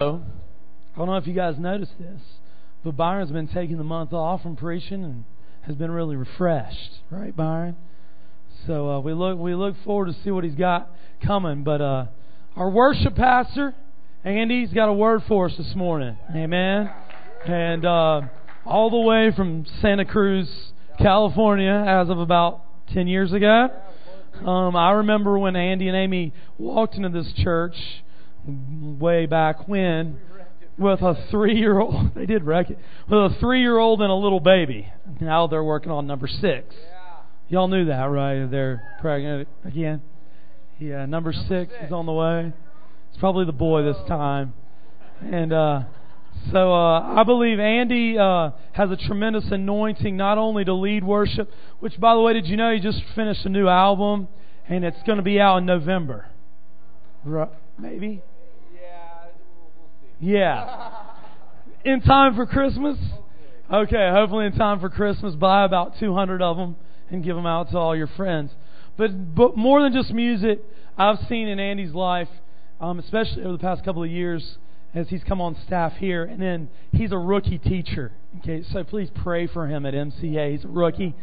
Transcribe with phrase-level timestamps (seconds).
[0.00, 0.06] I
[0.96, 2.20] don't know if you guys noticed this,
[2.82, 5.24] but Byron's been taking the month off from preaching and
[5.62, 7.76] has been really refreshed, right, Byron?
[8.66, 10.90] So uh, we look we look forward to see what he's got
[11.24, 11.62] coming.
[11.62, 12.06] But uh,
[12.56, 13.72] our worship pastor,
[14.24, 16.18] Andy's got a word for us this morning.
[16.34, 16.90] Amen.
[17.46, 18.22] And uh,
[18.66, 20.50] all the way from Santa Cruz,
[20.98, 23.68] California, as of about ten years ago.
[24.44, 27.76] Um, I remember when Andy and Amy walked into this church
[28.46, 30.18] way back when
[30.78, 32.12] with a three year old.
[32.14, 32.78] They did wreck it.
[33.08, 34.92] With a three year old and a little baby.
[35.20, 36.74] Now they're working on number six.
[37.48, 38.46] Y'all knew that, right?
[38.50, 40.02] They're pregnant again.
[40.78, 42.52] Yeah, number six is on the way.
[43.10, 44.54] It's probably the boy this time.
[45.20, 45.82] And uh,
[46.50, 51.50] so uh, I believe Andy uh, has a tremendous anointing not only to lead worship,
[51.80, 54.28] which, by the way, did you know he just finished a new album
[54.68, 56.26] and it's going to be out in November?
[57.24, 58.22] Right, maybe?
[60.24, 60.90] Yeah.
[61.84, 62.96] In time for Christmas?
[63.70, 66.76] Okay, hopefully in time for Christmas, buy about 200 of them
[67.10, 68.50] and give them out to all your friends.
[68.96, 70.60] But, but more than just music,
[70.96, 72.28] I've seen in Andy's life,
[72.80, 74.56] um, especially over the past couple of years,
[74.94, 78.12] as he's come on staff here, and then he's a rookie teacher.
[78.38, 80.52] Okay, so please pray for him at MCA.
[80.52, 81.14] He's a rookie,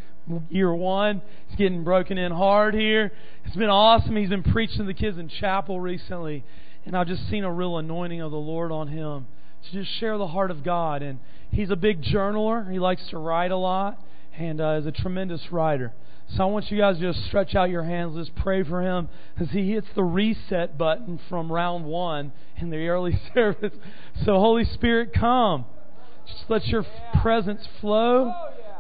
[0.50, 1.24] year one.
[1.48, 3.12] He's getting broken in hard here.
[3.46, 4.16] It's been awesome.
[4.16, 6.44] He's been preaching to the kids in chapel recently,
[6.86, 9.28] and I've just seen a real anointing of the Lord on him
[9.66, 11.02] to just share the heart of God.
[11.02, 11.20] And
[11.52, 12.72] he's a big journaler.
[12.72, 14.00] He likes to write a lot
[14.38, 15.94] and uh, is a tremendous writer.
[16.36, 18.16] So I want you guys to just stretch out your hands.
[18.16, 22.88] Let's pray for him as he hits the reset button from round one in the
[22.88, 23.74] early service.
[24.24, 25.66] So Holy Spirit, come.
[26.26, 26.86] Just let your
[27.22, 28.34] presence flow.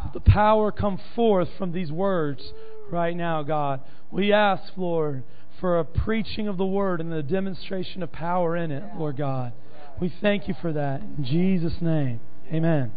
[0.04, 2.42] Let the power come forth from these words
[2.90, 3.82] right now, God.
[4.12, 5.24] We ask, Lord,
[5.62, 9.54] for a preaching of the word and the demonstration of power in it, Lord God.
[10.02, 11.02] We thank you for that.
[11.02, 12.20] In Jesus' name,
[12.52, 12.92] amen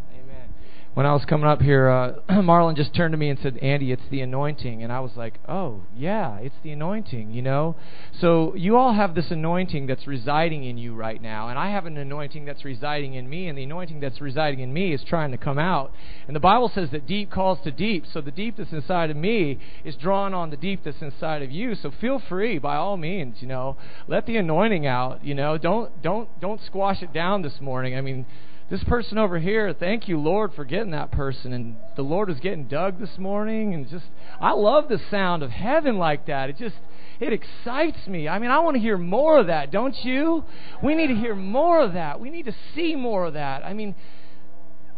[0.94, 3.90] when I was coming up here, uh, Marlon just turned to me and said, "Andy,
[3.90, 7.74] it's the anointing," and I was like, "Oh, yeah, it's the anointing." You know,
[8.20, 11.86] so you all have this anointing that's residing in you right now, and I have
[11.86, 15.32] an anointing that's residing in me, and the anointing that's residing in me is trying
[15.32, 15.92] to come out.
[16.28, 19.16] And the Bible says that deep calls to deep, so the deep that's inside of
[19.16, 21.74] me is drawn on the deep that's inside of you.
[21.74, 23.76] So feel free, by all means, you know,
[24.06, 25.24] let the anointing out.
[25.24, 27.96] You know, don't don't don't squash it down this morning.
[27.96, 28.26] I mean
[28.70, 31.52] this person over here, thank you, Lord, for getting that person.
[31.52, 33.74] And the Lord is getting Doug this morning.
[33.74, 34.06] And just,
[34.40, 36.48] I love the sound of heaven like that.
[36.48, 36.76] It just,
[37.20, 38.28] it excites me.
[38.28, 40.44] I mean, I want to hear more of that, don't you?
[40.82, 42.20] We need to hear more of that.
[42.20, 43.64] We need to see more of that.
[43.64, 43.94] I mean,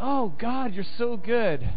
[0.01, 1.69] oh, God, you're so good.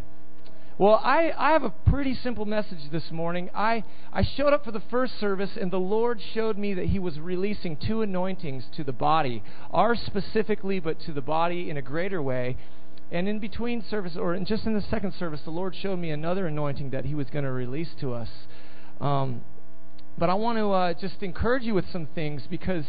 [0.79, 3.50] Well, I, I have a pretty simple message this morning.
[3.53, 7.00] I, I showed up for the first service, and the Lord showed me that He
[7.00, 11.81] was releasing two anointings to the body, ours specifically, but to the body in a
[11.81, 12.56] greater way.
[13.12, 16.12] And in between service, or in, just in the second service, the Lord showed me
[16.12, 18.29] another anointing that He was going to release to us.
[19.01, 19.41] Um,
[20.19, 22.85] but I want to uh, just encourage you with some things because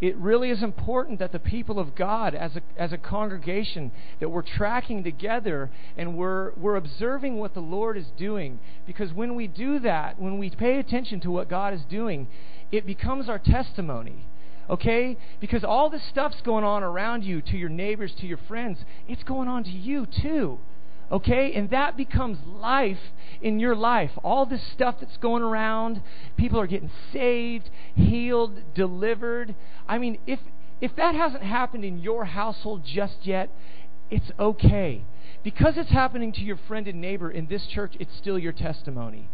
[0.00, 3.90] it really is important that the people of God, as a, as a congregation,
[4.20, 8.60] that we're tracking together and we're, we're observing what the Lord is doing.
[8.86, 12.28] Because when we do that, when we pay attention to what God is doing,
[12.70, 14.26] it becomes our testimony.
[14.68, 15.16] Okay?
[15.40, 18.78] Because all this stuff's going on around you, to your neighbors, to your friends,
[19.08, 20.58] it's going on to you too.
[21.10, 21.52] Okay?
[21.52, 22.98] And that becomes life
[23.40, 24.10] in your life.
[24.22, 26.02] All this stuff that's going around,
[26.36, 29.54] people are getting saved, healed, delivered.
[29.88, 30.40] I mean, if
[30.80, 33.48] if that hasn't happened in your household just yet,
[34.10, 35.04] it's okay.
[35.42, 39.28] Because it's happening to your friend and neighbor in this church, it's still your testimony.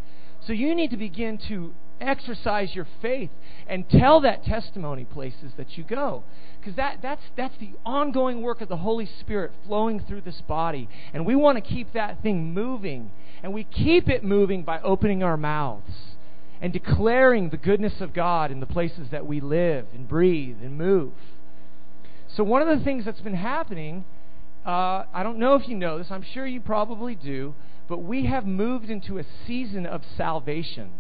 [0.47, 3.31] So you need to begin to exercise your faith
[3.67, 6.25] and tell that testimony places that you go.
[6.59, 10.89] Because that, that's, that's the ongoing work of the Holy Spirit flowing through this body.
[11.15, 13.11] And we want to keep that thing moving.
[13.43, 15.93] And we keep it moving by opening our mouths
[16.61, 20.77] and declaring the goodness of God in the places that we live and breathe and
[20.77, 21.13] move.
[22.37, 24.05] So, one of the things that's been happening,
[24.67, 27.55] uh, I don't know if you know this, I'm sure you probably do,
[27.89, 30.91] but we have moved into a season of salvation.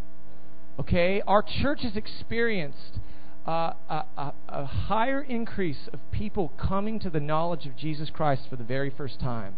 [0.81, 1.23] Okay?
[1.27, 2.99] Our church has experienced
[3.47, 8.43] uh, a, a, a higher increase of people coming to the knowledge of Jesus Christ
[8.49, 9.57] for the very first time.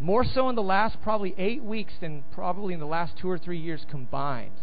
[0.00, 3.38] More so in the last probably eight weeks than probably in the last two or
[3.38, 4.54] three years combined.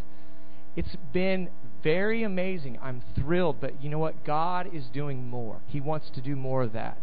[0.75, 1.49] It's been
[1.83, 2.77] very amazing.
[2.81, 4.25] I'm thrilled, but you know what?
[4.25, 5.61] God is doing more.
[5.67, 6.99] He wants to do more of that.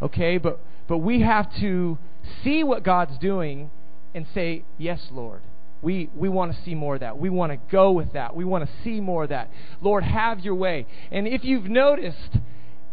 [0.00, 1.98] Okay, but but we have to
[2.44, 3.70] see what God's doing
[4.14, 5.42] and say, "Yes, Lord."
[5.82, 7.18] We, we want to see more of that.
[7.18, 8.36] We want to go with that.
[8.36, 9.50] We want to see more of that.
[9.80, 10.86] Lord, have your way.
[11.10, 12.38] And if you've noticed,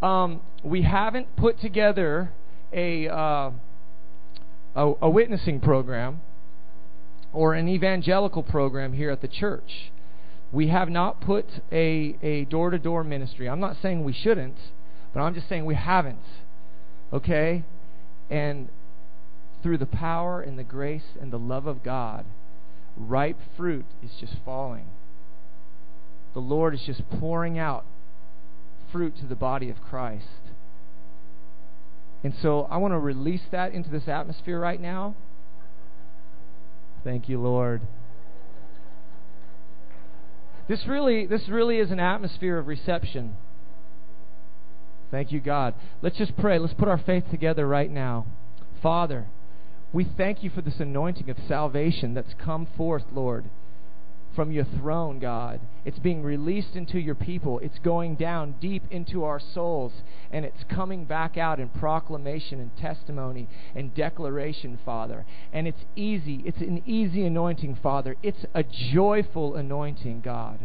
[0.02, 2.32] um, we haven't put together
[2.74, 3.52] a, uh,
[4.76, 6.22] a, a witnessing program
[7.32, 9.92] or an evangelical program here at the church.
[10.52, 13.48] We have not put a a door to door ministry.
[13.48, 14.58] I'm not saying we shouldn't,
[15.14, 16.24] but I'm just saying we haven't.
[17.14, 17.64] Okay?
[18.32, 18.70] And
[19.62, 22.26] through the power and the grace and the love of God,
[23.00, 24.86] ripe fruit is just falling.
[26.34, 27.86] The Lord is just pouring out
[28.92, 30.26] fruit to the body of Christ.
[32.24, 35.16] And so I want to release that into this atmosphere right now.
[37.04, 37.82] Thank you, Lord.
[40.68, 43.36] This really this really is an atmosphere of reception.
[45.10, 45.74] Thank you, God.
[46.02, 46.60] Let's just pray.
[46.60, 48.28] Let's put our faith together right now.
[48.84, 49.28] Father,
[49.92, 53.46] we thank you for this anointing of salvation that's come forth, Lord
[54.40, 55.60] from your throne, God.
[55.86, 57.60] It's being released into your people.
[57.60, 59.92] It's going down deep into our souls,
[60.32, 65.26] and it's coming back out in proclamation and testimony and declaration, Father.
[65.52, 66.42] And it's easy.
[66.46, 68.16] It's an easy anointing, Father.
[68.24, 70.60] It's a joyful anointing, God.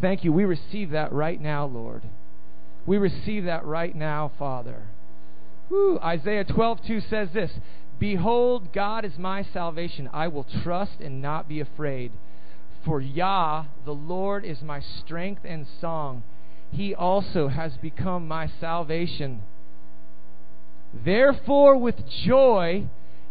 [0.00, 0.32] Thank you.
[0.32, 2.02] We receive that right now, Lord.
[2.84, 4.88] We receive that right now, Father.
[5.68, 5.98] Whew.
[6.02, 7.50] Isaiah 12:2 says this,
[7.98, 10.08] "Behold, God is my salvation.
[10.12, 12.12] I will trust and not be afraid."
[12.84, 16.22] For Yah, the Lord, is my strength and song.
[16.70, 19.42] He also has become my salvation.
[20.92, 22.86] Therefore, with joy,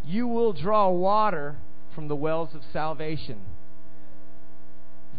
[0.06, 1.56] you will draw water
[1.94, 3.42] from the wells of salvation.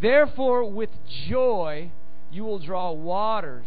[0.00, 1.90] Therefore, with joy,
[2.30, 3.66] you will draw waters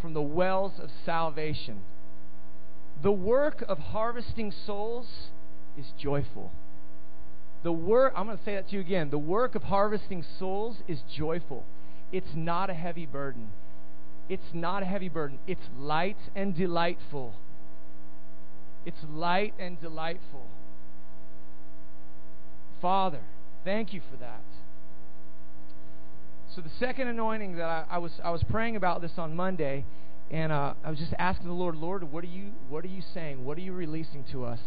[0.00, 1.82] from the wells of salvation.
[3.02, 5.06] The work of harvesting souls
[5.78, 6.50] is joyful.
[7.62, 9.10] The work, I'm going to say that to you again.
[9.10, 11.64] The work of harvesting souls is joyful.
[12.12, 13.50] It's not a heavy burden.
[14.28, 15.38] It's not a heavy burden.
[15.46, 17.34] It's light and delightful.
[18.84, 20.46] It's light and delightful.
[22.80, 23.20] Father,
[23.64, 24.42] thank you for that.
[26.54, 29.84] So the second anointing that I, I was I was praying about this on Monday,
[30.30, 33.02] and uh, I was just asking the Lord, Lord, what are you what are you
[33.14, 33.44] saying?
[33.44, 34.60] What are you releasing to us?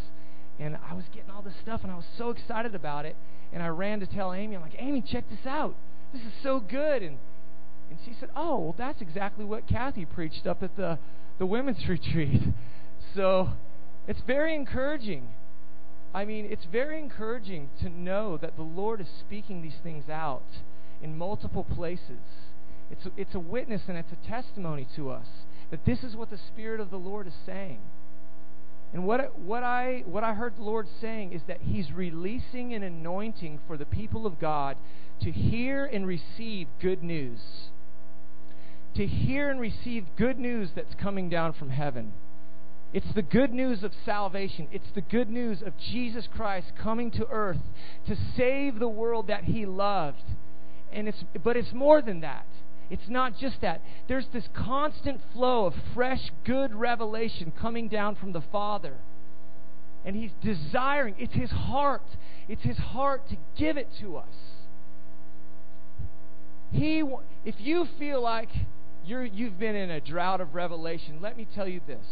[0.58, 3.16] And I was getting all this stuff, and I was so excited about it.
[3.52, 5.74] And I ran to tell Amy, I'm like, Amy, check this out.
[6.12, 7.02] This is so good.
[7.02, 7.18] And
[7.90, 10.98] and she said, Oh, well, that's exactly what Kathy preached up at the
[11.38, 12.42] the women's retreat.
[13.14, 13.50] So
[14.08, 15.28] it's very encouraging.
[16.14, 20.44] I mean, it's very encouraging to know that the Lord is speaking these things out
[21.00, 22.20] in multiple places.
[22.90, 25.26] It's a, it's a witness and it's a testimony to us
[25.72, 27.80] that this is what the Spirit of the Lord is saying.
[28.92, 32.82] And what, what, I, what I heard the Lord saying is that He's releasing an
[32.82, 34.76] anointing for the people of God
[35.22, 37.40] to hear and receive good news.
[38.96, 42.12] To hear and receive good news that's coming down from heaven.
[42.92, 44.68] It's the good news of salvation.
[44.70, 47.62] It's the good news of Jesus Christ coming to earth
[48.06, 50.24] to save the world that He loved.
[50.92, 52.44] And it's, but it's more than that.
[52.92, 53.80] It's not just that.
[54.06, 58.96] There's this constant flow of fresh, good revelation coming down from the Father.
[60.04, 62.02] And He's desiring, it's His heart.
[62.50, 64.34] It's His heart to give it to us.
[66.70, 67.02] He,
[67.46, 68.50] if you feel like
[69.06, 72.04] you're, you've been in a drought of revelation, let me tell you this.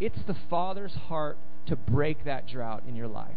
[0.00, 1.36] It's the Father's heart
[1.66, 3.36] to break that drought in your life.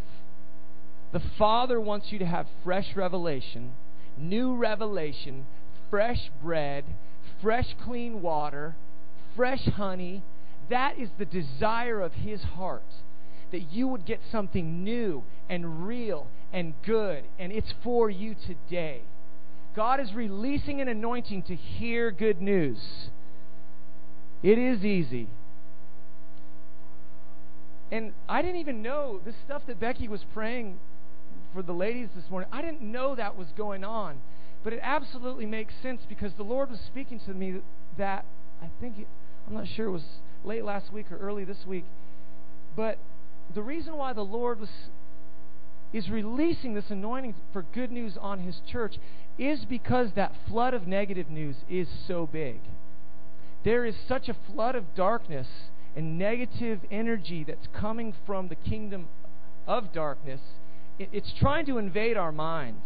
[1.12, 3.74] The Father wants you to have fresh revelation,
[4.18, 5.46] new revelation
[5.90, 6.86] fresh bread,
[7.42, 8.76] fresh clean water,
[9.36, 10.24] fresh honey.
[10.70, 12.84] That is the desire of his heart.
[13.52, 19.02] That you would get something new and real and good, and it's for you today.
[19.76, 22.80] God is releasing an anointing to hear good news.
[24.44, 25.28] It is easy.
[27.92, 30.80] And I didn't even know this stuff that Becky was praying
[31.54, 32.50] for the ladies this morning.
[32.52, 34.18] I didn't know that was going on.
[34.68, 37.62] But it absolutely makes sense because the Lord was speaking to me
[37.98, 38.26] that
[38.62, 39.08] I think it,
[39.48, 40.04] I'm not sure it was
[40.44, 41.86] late last week or early this week,
[42.76, 42.98] but
[43.56, 44.68] the reason why the Lord was
[45.94, 48.98] is releasing this anointing for good news on his church
[49.38, 52.60] is because that flood of negative news is so big.
[53.64, 55.48] There is such a flood of darkness
[55.96, 59.08] and negative energy that's coming from the kingdom
[59.66, 60.42] of darkness.
[61.00, 62.84] it's trying to invade our minds.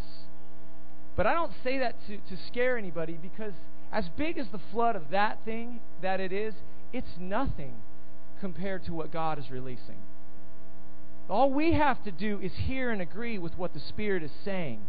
[1.15, 3.53] But I don't say that to, to scare anybody because,
[3.91, 6.53] as big as the flood of that thing that it is,
[6.93, 7.75] it's nothing
[8.39, 9.97] compared to what God is releasing.
[11.29, 14.81] All we have to do is hear and agree with what the Spirit is saying.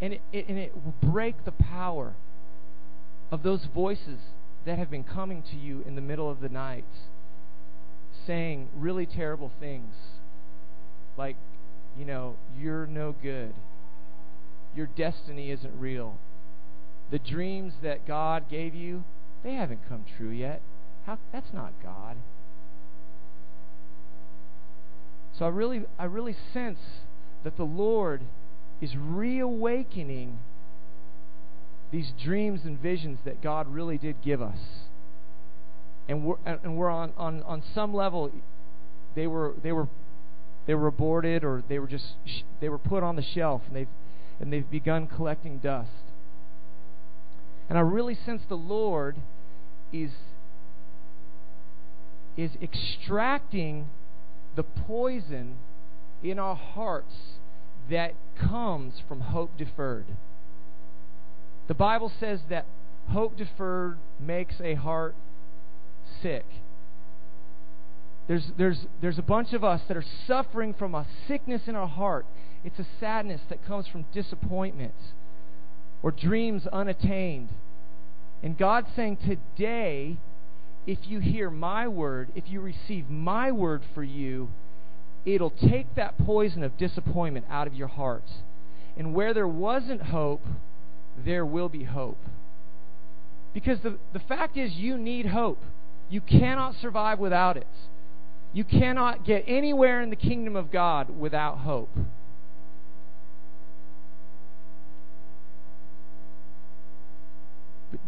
[0.00, 2.14] And it, it, and it will break the power
[3.30, 4.18] of those voices
[4.64, 6.84] that have been coming to you in the middle of the night
[8.26, 9.94] saying really terrible things
[11.16, 11.36] like,
[11.98, 13.54] you know, you're no good.
[14.74, 16.16] Your destiny isn't real.
[17.10, 19.04] The dreams that God gave you,
[19.42, 20.60] they haven't come true yet.
[21.06, 22.16] How that's not God.
[25.38, 26.78] So I really I really sense
[27.44, 28.22] that the Lord
[28.80, 30.38] is reawakening
[31.94, 34.58] these dreams and visions that God really did give us.
[36.08, 38.32] And we're, and we're on, on, on some level,
[39.14, 39.88] they were, they, were,
[40.66, 42.04] they were aborted or they were just
[42.60, 43.88] they were put on the shelf and they've,
[44.40, 45.90] and they've begun collecting dust.
[47.68, 49.16] And I really sense the Lord
[49.92, 50.10] is,
[52.36, 53.88] is extracting
[54.56, 55.56] the poison
[56.22, 57.14] in our hearts
[57.90, 60.06] that comes from hope deferred.
[61.66, 62.66] The Bible says that
[63.10, 65.14] hope deferred makes a heart
[66.22, 66.44] sick.
[68.26, 71.88] There's, there's, there's a bunch of us that are suffering from a sickness in our
[71.88, 72.26] heart.
[72.64, 75.12] It's a sadness that comes from disappointments
[76.02, 77.50] or dreams unattained.
[78.42, 80.16] And God's saying today,
[80.86, 84.50] if you hear my word, if you receive my word for you,
[85.24, 88.28] it'll take that poison of disappointment out of your heart.
[88.96, 90.44] And where there wasn't hope,
[91.24, 92.18] there will be hope.
[93.52, 95.62] Because the, the fact is, you need hope.
[96.10, 97.66] You cannot survive without it.
[98.54, 101.90] You cannot get anywhere in the kingdom of God without hope.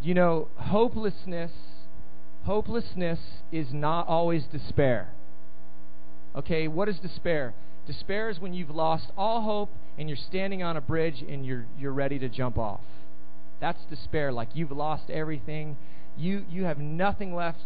[0.03, 1.51] You know, hopelessness
[2.47, 3.19] hopelessness
[3.51, 5.09] is not always despair.
[6.37, 7.55] Okay, what is despair?
[7.89, 11.67] Despair is when you've lost all hope and you're standing on a bridge and you're
[11.79, 12.83] you're ready to jump off.
[13.61, 14.33] That's despair.
[14.33, 15.77] Like you've lost everything.
[16.17, 17.59] You you have nothing left.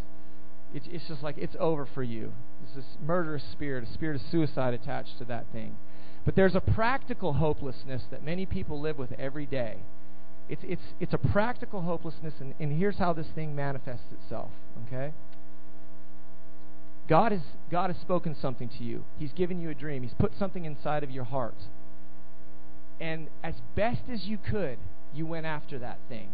[0.74, 2.32] It's it's just like it's over for you.
[2.74, 5.76] This murderous spirit, a spirit of suicide attached to that thing.
[6.24, 9.78] But there's a practical hopelessness that many people live with every day.
[10.48, 14.50] It's it's it's a practical hopelessness, and, and here's how this thing manifests itself.
[14.86, 15.12] Okay.
[17.08, 19.04] God has God has spoken something to you.
[19.18, 20.02] He's given you a dream.
[20.02, 21.56] He's put something inside of your heart.
[23.00, 24.78] And as best as you could,
[25.14, 26.28] you went after that thing.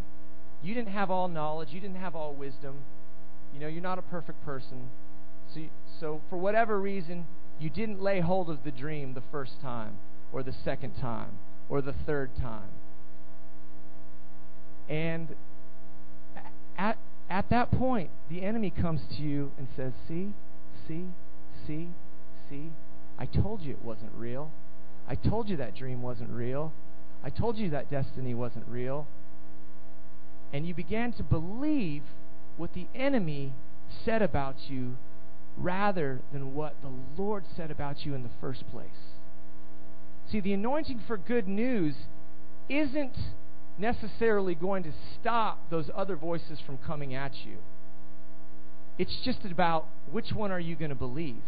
[0.63, 2.79] You didn't have all knowledge, you didn't have all wisdom.
[3.55, 4.91] You know, you're not a perfect person.
[5.55, 5.61] So,
[6.01, 7.27] so for whatever reason,
[7.59, 9.99] you didn't lay hold of the dream the first time,
[10.33, 11.39] or the second time,
[11.69, 12.71] or the third time.
[14.89, 15.35] And
[16.77, 16.99] at,
[17.29, 20.35] at that point, the enemy comes to you and says, See,
[20.87, 21.07] see,
[21.67, 21.89] see,
[22.49, 22.71] see,
[23.19, 24.51] I told you it wasn't real.
[25.09, 26.73] I told you that dream wasn't real.
[27.25, 29.07] I told you that destiny wasn't real.
[30.53, 32.03] And you began to believe
[32.57, 33.53] what the enemy
[34.05, 34.97] said about you
[35.57, 38.89] rather than what the Lord said about you in the first place.
[40.31, 41.95] See, the anointing for good news
[42.69, 43.17] isn't
[43.79, 47.59] necessarily going to stop those other voices from coming at you.
[48.99, 51.43] It's just about which one are you going to believe?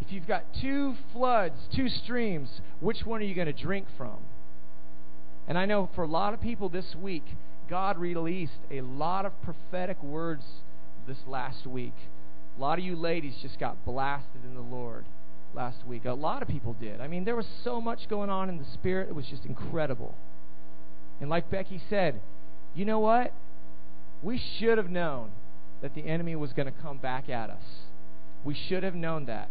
[0.00, 4.18] If you've got two floods, two streams, which one are you going to drink from?
[5.48, 7.24] And I know for a lot of people this week,
[7.70, 10.44] God released a lot of prophetic words
[11.06, 11.94] this last week.
[12.56, 15.04] A lot of you ladies just got blasted in the Lord
[15.54, 16.04] last week.
[16.04, 17.00] A lot of people did.
[17.00, 20.14] I mean, there was so much going on in the Spirit, it was just incredible.
[21.20, 22.20] And like Becky said,
[22.74, 23.32] you know what?
[24.22, 25.30] We should have known
[25.82, 27.62] that the enemy was going to come back at us.
[28.44, 29.50] We should have known that.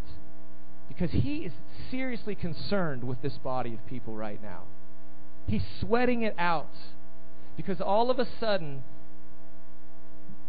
[0.88, 1.52] Because he is
[1.92, 4.64] seriously concerned with this body of people right now.
[5.48, 6.70] He's sweating it out.
[7.58, 8.84] Because all of a sudden,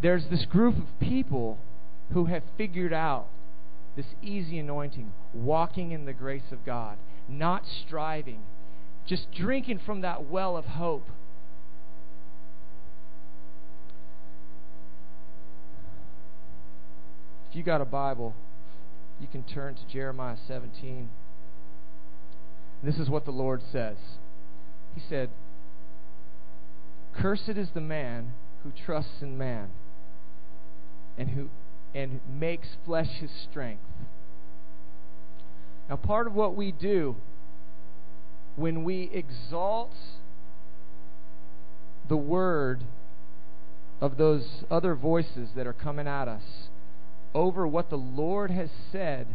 [0.03, 1.59] there's this group of people
[2.13, 3.27] who have figured out
[3.97, 6.99] this easy anointing, walking in the grace of God,
[7.29, 8.43] not striving,
[9.07, 11.09] just drinking from that well of hope.
[17.49, 18.35] If you got a Bible,
[19.21, 21.09] you can turn to Jeremiah 17.
[22.83, 23.97] This is what the Lord says.
[24.95, 25.31] He said,
[27.15, 28.33] Cursed is the man
[28.63, 29.71] who trusts in man
[31.17, 31.49] and who
[31.97, 33.83] and makes flesh his strength.
[35.89, 37.17] Now part of what we do
[38.55, 39.95] when we exalt
[42.09, 42.85] the word
[44.01, 46.69] of those other voices that are coming at us
[47.35, 49.27] over what the Lord has said,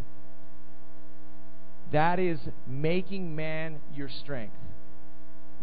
[1.91, 4.55] that is making man your strength.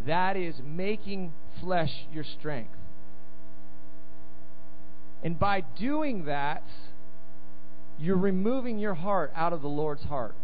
[0.05, 2.75] That is making flesh your strength.
[5.23, 6.63] And by doing that,
[7.99, 10.35] you're removing your heart out of the Lord's heart.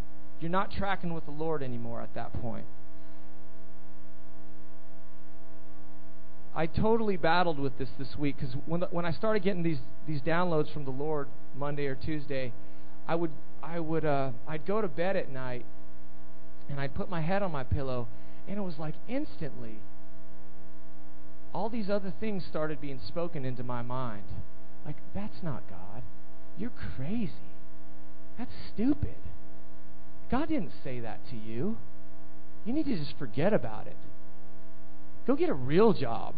[0.40, 2.66] You're not tracking with the Lord anymore at that point.
[6.56, 10.20] I totally battled with this this week because when when I started getting these these
[10.20, 12.52] downloads from the Lord Monday or Tuesday,
[13.08, 13.32] I would
[13.62, 15.64] I would uh, I'd go to bed at night
[16.70, 18.06] and I'd put my head on my pillow
[18.46, 19.78] and it was like instantly
[21.52, 24.24] all these other things started being spoken into my mind.
[24.86, 26.02] Like that's not God.
[26.58, 27.32] You're crazy.
[28.38, 29.16] That's stupid.
[30.30, 31.76] God didn't say that to you.
[32.64, 33.96] You need to just forget about it.
[35.26, 36.34] Go get a real job.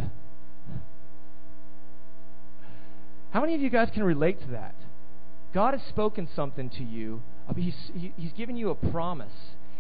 [3.31, 4.75] How many of you guys can relate to that?
[5.53, 7.23] God has spoken something to you.
[7.49, 9.33] Uh, he's, he's given you a promise.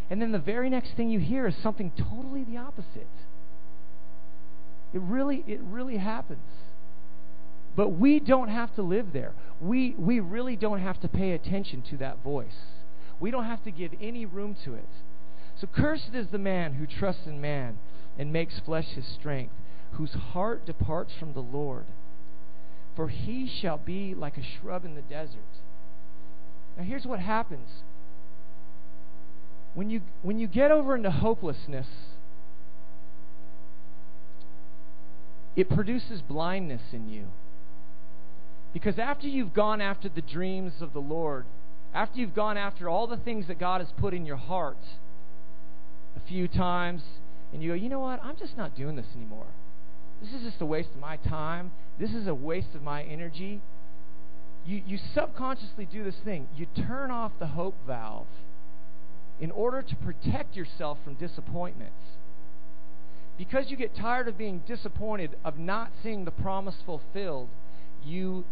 [0.08, 3.08] And then the very next thing you hear is something totally the opposite.
[4.94, 6.46] It really, it really happens.
[7.76, 9.34] But we don't have to live there.
[9.60, 12.56] We, we really don't have to pay attention to that voice.
[13.20, 14.88] We don't have to give any room to it.
[15.60, 17.78] So cursed is the man who trusts in man
[18.18, 19.54] and makes flesh his strength,
[19.92, 21.84] whose heart departs from the Lord.
[22.94, 25.38] For he shall be like a shrub in the desert.
[26.78, 27.68] Now here's what happens.
[29.74, 31.88] When you, when you get over into hopelessness,
[35.54, 37.26] it produces blindness in you.
[38.76, 41.46] Because after you've gone after the dreams of the Lord,
[41.94, 44.76] after you've gone after all the things that God has put in your heart
[46.14, 47.00] a few times,
[47.54, 48.22] and you go, you know what?
[48.22, 49.46] I'm just not doing this anymore.
[50.20, 51.72] This is just a waste of my time.
[51.98, 53.62] This is a waste of my energy.
[54.66, 56.46] You, you subconsciously do this thing.
[56.54, 58.26] You turn off the hope valve
[59.40, 61.96] in order to protect yourself from disappointments.
[63.38, 67.48] Because you get tired of being disappointed, of not seeing the promise fulfilled,
[68.04, 68.44] you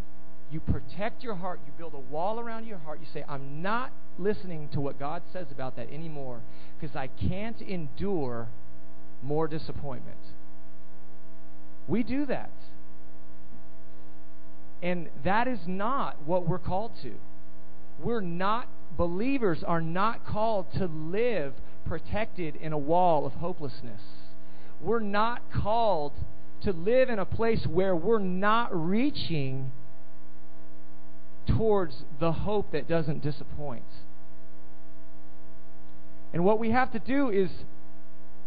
[0.50, 1.60] you protect your heart.
[1.66, 3.00] You build a wall around your heart.
[3.00, 6.40] You say, I'm not listening to what God says about that anymore
[6.78, 8.48] because I can't endure
[9.22, 10.18] more disappointment.
[11.88, 12.50] We do that.
[14.82, 17.14] And that is not what we're called to.
[18.02, 21.54] We're not, believers are not called to live
[21.86, 24.00] protected in a wall of hopelessness.
[24.80, 26.12] We're not called
[26.62, 29.72] to live in a place where we're not reaching
[31.46, 33.84] towards the hope that doesn't disappoint.
[36.32, 37.50] And what we have to do is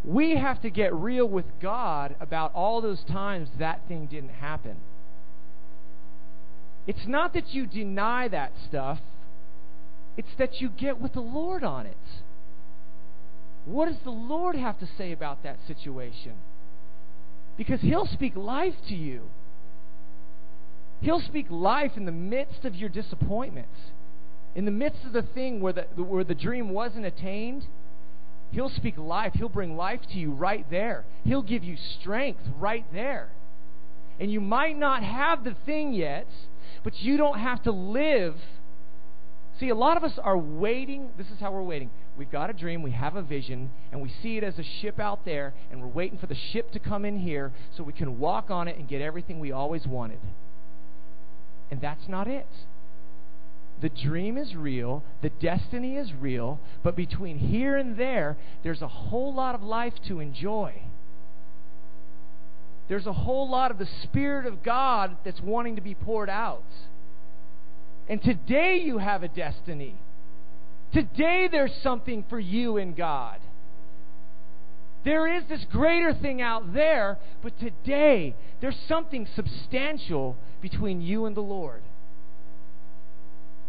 [0.03, 4.77] we have to get real with God about all those times that thing didn't happen.
[6.86, 8.99] It's not that you deny that stuff,
[10.15, 11.97] it's that you get with the Lord on it.
[13.65, 16.36] What does the Lord have to say about that situation?
[17.57, 19.23] Because He'll speak life to you.
[21.01, 23.77] He'll speak life in the midst of your disappointments.
[24.55, 27.67] In the midst of the thing where the, where the dream wasn't attained,
[28.51, 29.33] He'll speak life.
[29.36, 31.05] He'll bring life to you right there.
[31.25, 33.29] He'll give you strength right there.
[34.19, 36.27] And you might not have the thing yet,
[36.83, 38.36] but you don't have to live.
[39.60, 41.10] See, a lot of us are waiting.
[41.17, 41.91] This is how we're waiting.
[42.17, 44.99] We've got a dream, we have a vision, and we see it as a ship
[44.99, 48.17] out there, and we're waiting for the ship to come in here so we can
[48.17, 50.19] walk on it and get everything we always wanted.
[51.69, 52.47] And that's not it.
[53.80, 58.88] The dream is real, the destiny is real, but between here and there, there's a
[58.88, 60.82] whole lot of life to enjoy.
[62.88, 66.63] There's a whole lot of the Spirit of God that's wanting to be poured out.
[68.10, 69.95] And today you have a destiny.
[70.93, 73.39] Today there's something for you in God.
[75.08, 81.34] There is this greater thing out there, but today there's something substantial between you and
[81.34, 81.82] the Lord.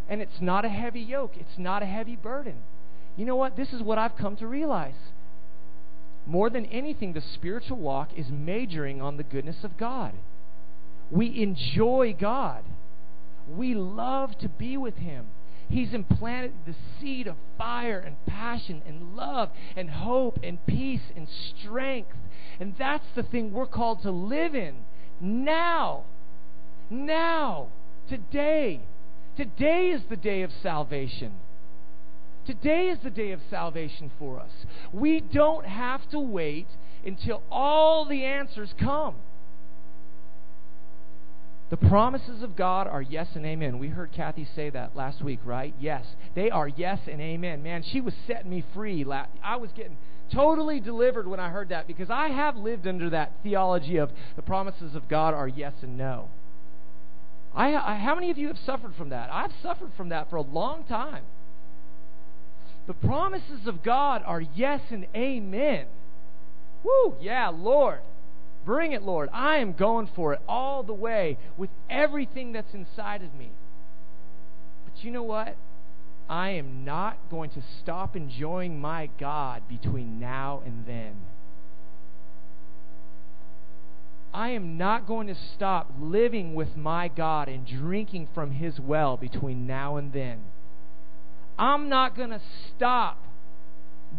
[0.08, 2.56] And it's not a heavy yoke, it's not a heavy burden.
[3.16, 3.56] You know what?
[3.56, 4.98] This is what I've come to realize.
[6.26, 10.14] More than anything, the spiritual walk is majoring on the goodness of God.
[11.08, 12.64] We enjoy God.
[13.48, 15.26] We love to be with Him.
[15.68, 21.28] He's implanted the seed of fire and passion and love and hope and peace and
[21.28, 22.16] strength.
[22.58, 24.74] And that's the thing we're called to live in
[25.20, 26.04] now.
[26.90, 27.68] Now.
[28.08, 28.80] Today.
[29.36, 31.34] Today is the day of salvation.
[32.46, 34.50] Today is the day of salvation for us.
[34.90, 36.68] We don't have to wait
[37.04, 39.16] until all the answers come.
[41.70, 43.78] The promises of God are yes and amen.
[43.78, 45.74] We heard Kathy say that last week, right?
[45.78, 46.04] Yes.
[46.34, 47.62] They are yes and amen.
[47.62, 49.04] Man, she was setting me free.
[49.42, 49.98] I was getting
[50.32, 54.42] totally delivered when I heard that because I have lived under that theology of the
[54.42, 56.30] promises of God are yes and no.
[57.54, 59.30] I, I, how many of you have suffered from that?
[59.32, 61.24] I've suffered from that for a long time.
[62.86, 65.86] The promises of God are yes and amen.
[66.82, 68.00] Woo, yeah, Lord.
[68.64, 69.28] Bring it, Lord.
[69.32, 73.50] I am going for it all the way with everything that's inside of me.
[74.84, 75.56] But you know what?
[76.28, 81.16] I am not going to stop enjoying my God between now and then.
[84.32, 89.16] I am not going to stop living with my God and drinking from His well
[89.16, 90.42] between now and then.
[91.58, 92.42] I'm not going to
[92.76, 93.18] stop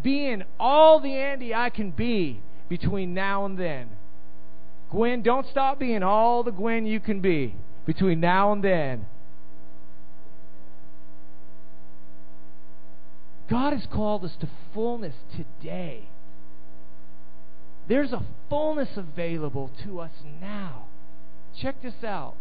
[0.02, 3.90] being all the Andy I can be between now and then.
[4.90, 7.54] Gwen, don't stop being all the Gwen you can be
[7.86, 9.06] between now and then.
[13.48, 16.08] God has called us to fullness today.
[17.88, 20.84] There's a fullness available to us now.
[21.60, 22.36] Check this out.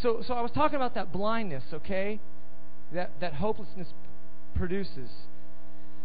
[0.00, 2.20] So, so I was talking about that blindness, okay?
[2.92, 3.88] That, that hopelessness
[4.54, 5.10] produces.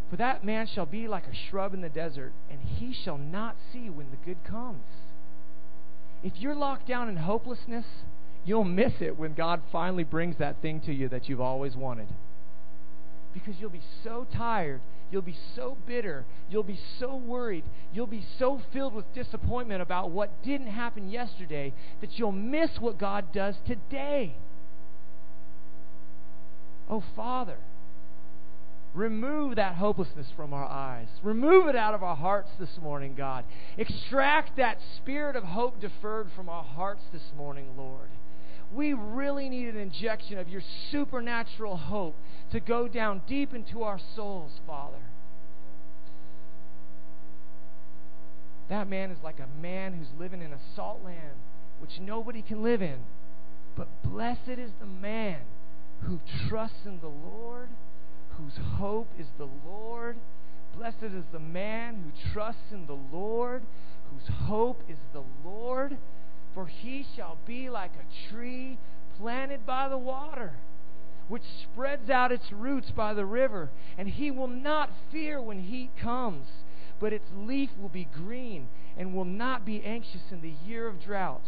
[0.09, 3.55] For that man shall be like a shrub in the desert, and he shall not
[3.71, 4.85] see when the good comes.
[6.23, 7.85] If you're locked down in hopelessness,
[8.45, 12.07] you'll miss it when God finally brings that thing to you that you've always wanted.
[13.33, 16.25] Because you'll be so tired You'll be so bitter.
[16.49, 17.63] You'll be so worried.
[17.93, 22.97] You'll be so filled with disappointment about what didn't happen yesterday that you'll miss what
[22.97, 24.35] God does today.
[26.89, 27.57] Oh, Father,
[28.97, 31.07] remove that hopelessness from our eyes.
[31.21, 33.45] Remove it out of our hearts this morning, God.
[33.77, 38.09] Extract that spirit of hope deferred from our hearts this morning, Lord.
[38.73, 42.15] We really need an injection of your supernatural hope
[42.51, 44.97] to go down deep into our souls, Father.
[48.69, 51.37] That man is like a man who's living in a salt land
[51.79, 52.97] which nobody can live in.
[53.77, 55.41] But blessed is the man
[56.01, 57.69] who trusts in the Lord,
[58.37, 60.17] whose hope is the Lord.
[60.75, 63.63] Blessed is the man who trusts in the Lord,
[64.11, 65.97] whose hope is the Lord.
[66.53, 68.77] For he shall be like a tree
[69.17, 70.53] planted by the water
[71.27, 75.91] which spreads out its roots by the river, and he will not fear when heat
[76.01, 76.47] comes,
[76.99, 81.03] but its leaf will be green, and will not be anxious in the year of
[81.03, 81.43] drought,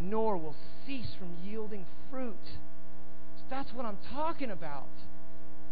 [0.00, 2.36] nor will cease from yielding fruit.
[3.36, 4.88] So that's what I'm talking about.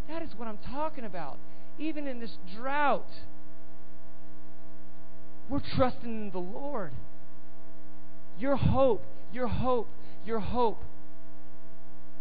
[0.09, 1.39] That is what I'm talking about.
[1.79, 3.09] Even in this drought,
[5.49, 6.93] we're trusting in the Lord.
[8.39, 9.89] Your hope, your hope,
[10.25, 10.83] your hope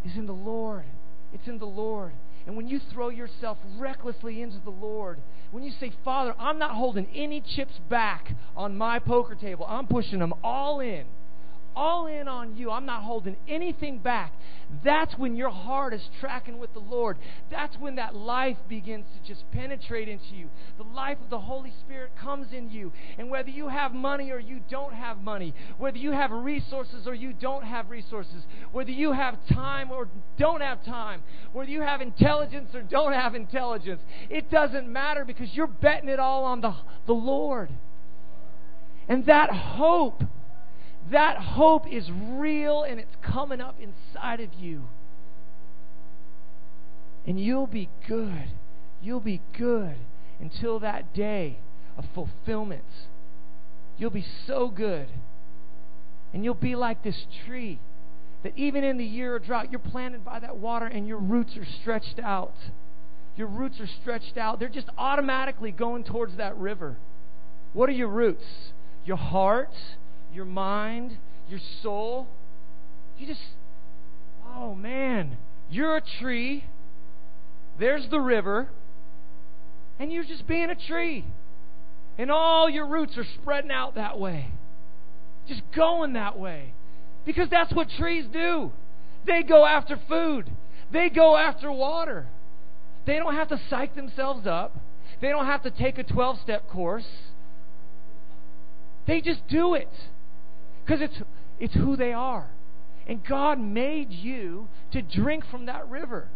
[0.05, 0.85] is in the Lord.
[1.33, 2.13] It's in the Lord.
[2.45, 5.19] And when you throw yourself recklessly into the Lord,
[5.51, 9.87] when you say, Father, I'm not holding any chips back on my poker table, I'm
[9.87, 11.05] pushing them all in
[11.75, 12.71] all in on you.
[12.71, 14.33] I'm not holding anything back.
[14.83, 17.17] That's when your heart is tracking with the Lord.
[17.51, 20.49] That's when that life begins to just penetrate into you.
[20.77, 22.91] The life of the Holy Spirit comes in you.
[23.17, 27.13] And whether you have money or you don't have money, whether you have resources or
[27.13, 30.07] you don't have resources, whether you have time or
[30.37, 35.53] don't have time, whether you have intelligence or don't have intelligence, it doesn't matter because
[35.53, 37.69] you're betting it all on the, the Lord.
[39.07, 40.23] And that hope
[41.11, 44.83] that hope is real and it's coming up inside of you.
[47.27, 48.49] And you'll be good.
[49.01, 49.95] You'll be good
[50.39, 51.57] until that day
[51.97, 52.83] of fulfillment.
[53.97, 55.07] You'll be so good.
[56.33, 57.79] And you'll be like this tree
[58.43, 61.55] that even in the year of drought, you're planted by that water and your roots
[61.57, 62.53] are stretched out.
[63.35, 64.59] Your roots are stretched out.
[64.59, 66.97] They're just automatically going towards that river.
[67.73, 68.45] What are your roots?
[69.05, 69.73] Your heart
[70.35, 71.17] your mind,
[71.49, 72.27] your soul.
[73.17, 73.41] You just,
[74.45, 75.37] oh man,
[75.69, 76.65] you're a tree.
[77.79, 78.69] There's the river.
[79.97, 81.25] And you're just being a tree.
[82.17, 84.49] And all your roots are spreading out that way.
[85.47, 86.73] Just going that way.
[87.25, 88.71] Because that's what trees do.
[89.25, 90.51] They go after food,
[90.91, 92.27] they go after water.
[93.05, 94.75] They don't have to psych themselves up,
[95.21, 97.07] they don't have to take a 12 step course.
[99.07, 99.89] They just do it.
[100.85, 101.21] Because it's,
[101.59, 102.49] it's who they are.
[103.07, 106.29] And God made you to drink from that river.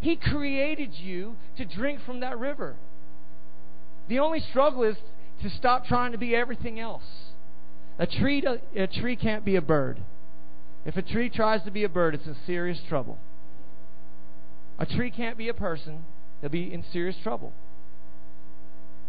[0.00, 2.76] He created you to drink from that river.
[4.08, 4.96] The only struggle is
[5.42, 7.02] to stop trying to be everything else.
[7.98, 8.44] A tree,
[8.76, 10.00] a tree can't be a bird.
[10.84, 13.18] If a tree tries to be a bird, it's in serious trouble.
[14.78, 16.04] A tree can't be a person,
[16.40, 17.52] it'll be in serious trouble.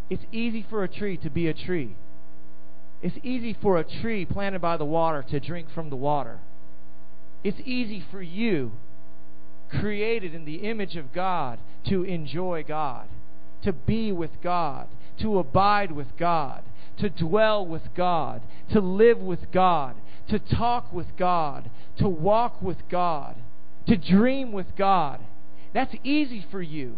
[0.09, 1.95] It's easy for a tree to be a tree.
[3.01, 6.39] It's easy for a tree planted by the water to drink from the water.
[7.43, 8.73] It's easy for you,
[9.69, 13.07] created in the image of God, to enjoy God,
[13.63, 14.89] to be with God,
[15.21, 16.63] to abide with God,
[16.97, 19.95] to dwell with God, to live with God,
[20.27, 23.35] to talk with God, to walk with God,
[23.87, 25.21] to dream with God.
[25.73, 26.97] That's easy for you.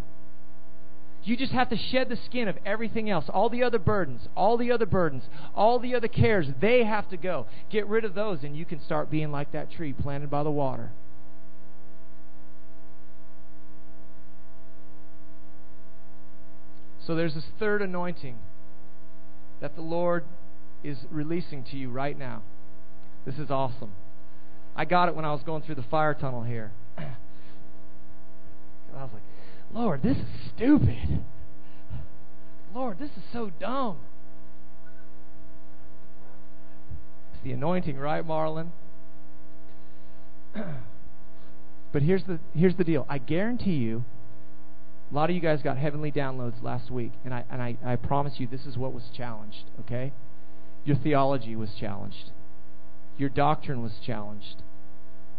[1.24, 4.56] You just have to shed the skin of everything else, all the other burdens, all
[4.56, 5.22] the other burdens,
[5.54, 6.48] all the other cares.
[6.60, 7.46] They have to go.
[7.70, 10.50] Get rid of those, and you can start being like that tree planted by the
[10.50, 10.90] water.
[17.06, 18.38] So there's this third anointing
[19.60, 20.24] that the Lord
[20.82, 22.42] is releasing to you right now.
[23.24, 23.92] This is awesome.
[24.74, 26.72] I got it when I was going through the fire tunnel here.
[26.98, 27.04] I
[28.92, 29.22] was like,
[29.72, 31.22] Lord, this is stupid.
[32.74, 33.98] Lord, this is so dumb.
[37.34, 38.68] It's the anointing, right, Marlon?
[41.92, 43.06] but here's the here's the deal.
[43.08, 44.04] I guarantee you,
[45.10, 47.96] a lot of you guys got heavenly downloads last week, and I and I, I
[47.96, 50.12] promise you this is what was challenged, okay?
[50.84, 52.30] Your theology was challenged.
[53.18, 54.62] Your doctrine was challenged.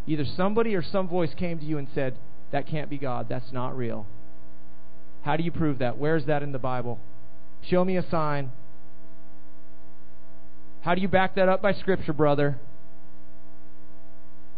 [0.06, 2.16] Either somebody or some voice came to you and said,
[2.52, 4.06] That can't be God, that's not real.
[5.24, 5.98] How do you prove that?
[5.98, 7.00] Where's that in the Bible?
[7.62, 8.52] Show me a sign.
[10.82, 12.60] How do you back that up by Scripture, brother?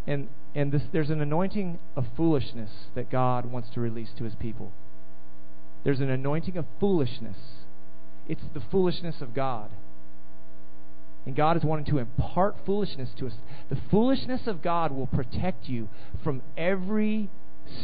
[0.08, 4.36] And and this, there's an anointing of foolishness that God wants to release to His
[4.36, 4.72] people.
[5.84, 7.38] There's an anointing of foolishness.
[8.28, 9.70] It's the foolishness of God.
[11.26, 13.34] And God is wanting to impart foolishness to us.
[13.70, 15.90] The foolishness of God will protect you
[16.24, 17.30] from every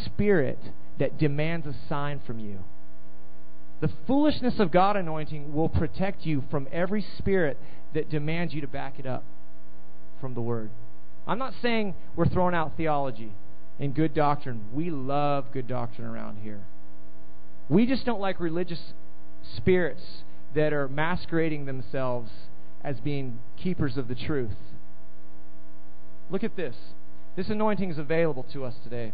[0.05, 0.59] spirit
[1.01, 2.59] that demands a sign from you.
[3.79, 7.57] The foolishness of God anointing will protect you from every spirit
[7.95, 9.23] that demands you to back it up
[10.21, 10.69] from the Word.
[11.25, 13.31] I'm not saying we're throwing out theology
[13.79, 14.65] and good doctrine.
[14.71, 16.65] We love good doctrine around here.
[17.67, 18.93] We just don't like religious
[19.57, 20.03] spirits
[20.53, 22.29] that are masquerading themselves
[22.83, 24.51] as being keepers of the truth.
[26.29, 26.75] Look at this.
[27.35, 29.13] This anointing is available to us today.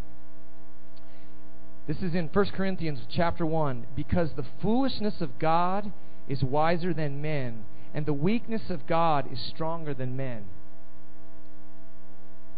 [1.87, 3.87] This is in 1 Corinthians chapter 1.
[3.95, 5.91] Because the foolishness of God
[6.27, 10.45] is wiser than men, and the weakness of God is stronger than men.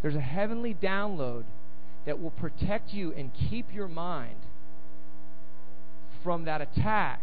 [0.02, 1.44] There's a heavenly download
[2.06, 4.38] that will protect you and keep your mind
[6.24, 7.22] from that attack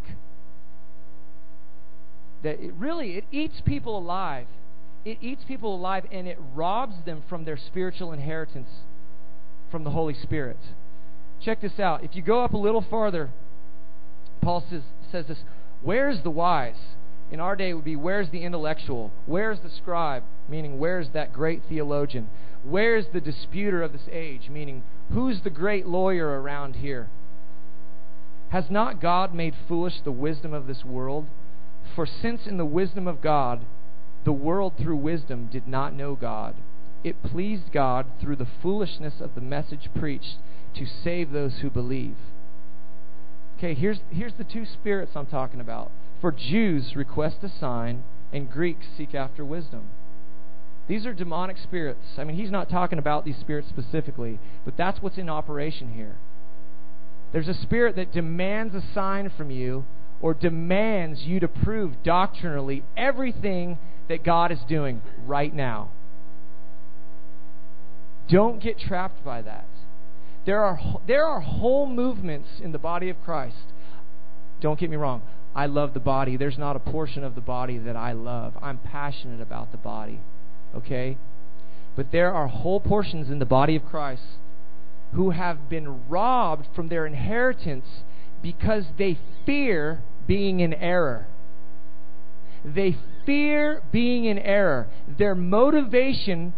[2.42, 4.46] that it really it eats people alive
[5.04, 8.68] it eats people alive and it robs them from their spiritual inheritance
[9.70, 10.58] from the holy spirit
[11.40, 12.02] Check this out.
[12.02, 13.30] If you go up a little farther,
[14.40, 15.38] Paul says, says this
[15.82, 16.96] Where's the wise?
[17.30, 19.10] In our day, it would be where's the intellectual?
[19.26, 20.22] Where's the scribe?
[20.48, 22.28] Meaning, where's that great theologian?
[22.64, 24.48] Where's the disputer of this age?
[24.48, 27.08] Meaning, who's the great lawyer around here?
[28.50, 31.26] Has not God made foolish the wisdom of this world?
[31.94, 33.64] For since in the wisdom of God,
[34.24, 36.54] the world through wisdom did not know God,
[37.02, 40.38] it pleased God through the foolishness of the message preached
[40.78, 42.16] to save those who believe.
[43.58, 45.90] Okay, here's, here's the two spirits I'm talking about.
[46.20, 49.84] For Jews, request a sign, and Greeks seek after wisdom.
[50.88, 52.04] These are demonic spirits.
[52.18, 56.16] I mean, he's not talking about these spirits specifically, but that's what's in operation here.
[57.32, 59.84] There's a spirit that demands a sign from you
[60.20, 65.90] or demands you to prove doctrinally everything that God is doing right now.
[68.28, 69.66] Don't get trapped by that.
[70.46, 73.72] There are, there are whole movements in the body of Christ.
[74.60, 75.22] Don't get me wrong.
[75.54, 76.36] I love the body.
[76.36, 78.54] There's not a portion of the body that I love.
[78.62, 80.20] I'm passionate about the body.
[80.74, 81.18] Okay?
[81.96, 84.22] But there are whole portions in the body of Christ
[85.12, 87.86] who have been robbed from their inheritance
[88.42, 91.26] because they fear being in error.
[92.64, 94.88] They fear being in error.
[95.18, 96.52] Their motivation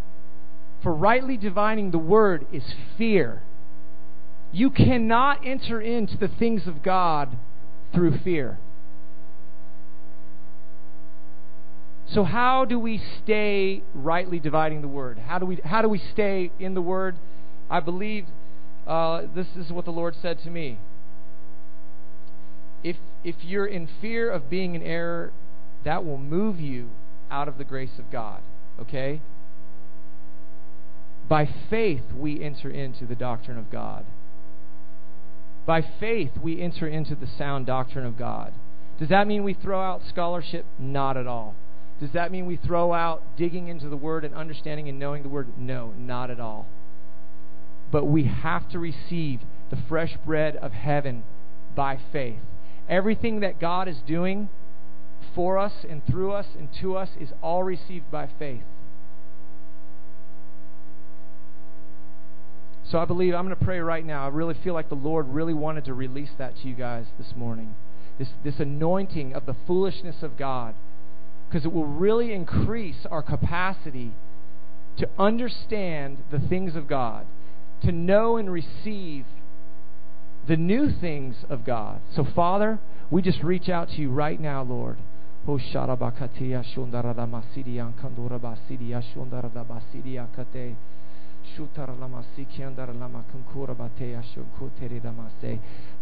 [0.83, 2.65] for rightly divining the word is
[2.97, 3.43] fear.
[4.53, 7.37] You cannot enter into the things of God
[7.93, 8.59] through fear.
[12.13, 15.19] So how do we stay rightly dividing the word?
[15.19, 17.17] How do we how do we stay in the word?
[17.69, 18.25] I believe
[18.87, 20.79] uh, this is what the Lord said to me.
[22.83, 25.33] If if you're in fear of being in error,
[25.85, 26.89] that will move you
[27.31, 28.41] out of the grace of God.
[28.81, 29.21] Okay?
[31.29, 34.07] By faith we enter into the doctrine of God.
[35.69, 38.55] By faith, we enter into the sound doctrine of God.
[38.99, 40.65] Does that mean we throw out scholarship?
[40.79, 41.55] Not at all.
[42.01, 45.29] Does that mean we throw out digging into the Word and understanding and knowing the
[45.29, 45.59] Word?
[45.59, 46.67] No, not at all.
[47.91, 51.23] but we have to receive the fresh bread of heaven
[51.75, 52.41] by faith.
[52.89, 54.49] Everything that God is doing
[55.35, 58.63] for us and through us and to us is all received by faith.
[62.91, 64.25] So I believe I'm going to pray right now.
[64.25, 67.35] I really feel like the Lord really wanted to release that to you guys this
[67.37, 67.75] morning.
[68.19, 70.75] This, this anointing of the foolishness of God.
[71.49, 74.13] Because it will really increase our capacity
[74.97, 77.27] to understand the things of God,
[77.83, 79.25] to know and receive
[80.47, 82.01] the new things of God.
[82.15, 82.79] So, Father,
[83.11, 84.97] we just reach out to you right now, Lord.
[85.47, 85.59] Oh,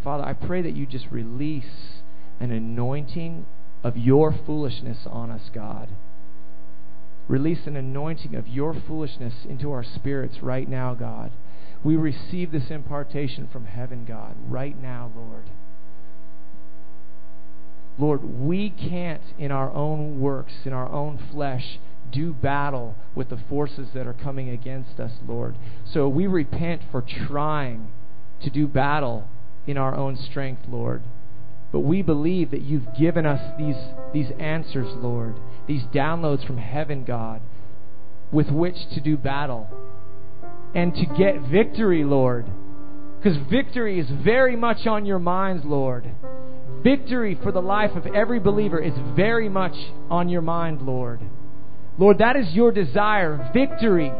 [0.02, 2.02] Father, I pray that you just release
[2.40, 3.46] an anointing
[3.82, 5.88] of your foolishness on us, God.
[7.28, 11.32] Release an anointing of your foolishness into our spirits right now, God.
[11.82, 15.50] We receive this impartation from heaven, God, right now, Lord.
[17.98, 21.78] Lord, we can't, in our own works, in our own flesh,
[22.16, 25.56] do battle with the forces that are coming against us, Lord.
[25.92, 27.88] So we repent for trying
[28.42, 29.28] to do battle
[29.66, 31.02] in our own strength, Lord.
[31.72, 33.76] But we believe that you've given us these,
[34.14, 37.42] these answers, Lord, these downloads from heaven, God,
[38.32, 39.68] with which to do battle
[40.74, 42.46] and to get victory, Lord.
[43.18, 46.10] Because victory is very much on your minds, Lord.
[46.82, 49.74] Victory for the life of every believer is very much
[50.08, 51.20] on your mind, Lord.
[51.98, 53.50] Lord, that is your desire.
[53.52, 54.12] Victory.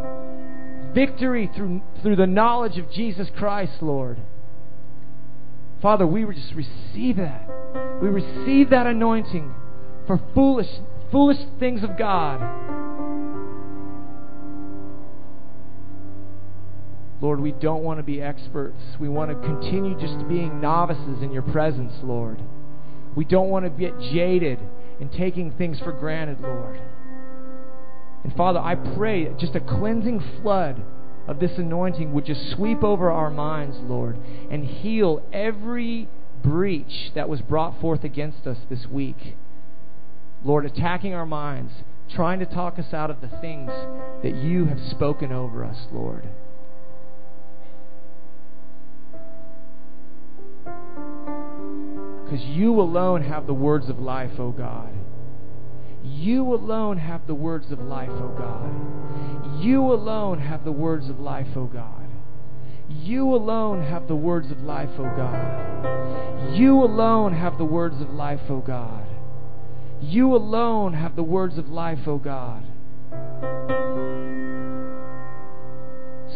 [0.94, 4.18] Victory through, through the knowledge of Jesus Christ, Lord.
[5.82, 7.48] Father, we just receive that.
[8.00, 9.54] We receive that anointing
[10.06, 10.70] for foolish,
[11.12, 12.40] foolish things of God.
[17.20, 18.80] Lord, we don't want to be experts.
[18.98, 22.40] We want to continue just being novices in your presence, Lord.
[23.14, 24.58] We don't want to get jaded
[25.00, 26.80] and taking things for granted, Lord.
[28.26, 30.82] And Father, I pray just a cleansing flood
[31.28, 34.18] of this anointing would just sweep over our minds, Lord,
[34.50, 36.08] and heal every
[36.42, 39.36] breach that was brought forth against us this week.
[40.42, 41.72] Lord, attacking our minds,
[42.10, 43.70] trying to talk us out of the things
[44.24, 46.28] that you have spoken over us, Lord.
[52.24, 54.92] Because you alone have the words of life, O oh God.
[56.06, 59.62] You alone have the words of life, O God.
[59.62, 62.06] You alone have the words of life, O God.
[62.88, 66.56] You alone have the words of life, O God.
[66.56, 69.06] You alone have the words of life, O God.
[70.00, 72.62] You alone have the words of life, O God.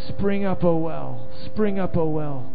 [0.08, 1.28] Spring up, O well.
[1.44, 2.52] Spring up, O well.